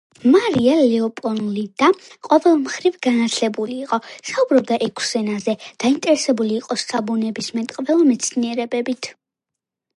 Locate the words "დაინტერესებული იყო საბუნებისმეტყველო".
5.85-8.03